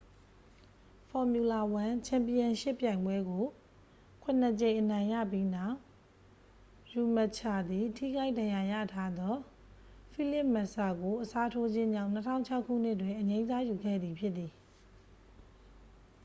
[1.09, 3.45] formula 1 ချန်ပီယံရှစ် ပြိုင်ပွဲကို
[4.23, 5.77] ခုနှစ်ကြိမ် အနိုင်ရပြီးနောက်
[6.89, 9.35] ရှူမက်ချာသည် ထိခိုက်ဒဏ်ရာရထားသော
[10.11, 14.51] ဖိလစ်မက်ဆာကို အစားထိုးခြင်းကြောင့် 2006 ခုနှစ်တွင် အငြိမ်းစားယူခဲ့သည့် ဖြစ်သည်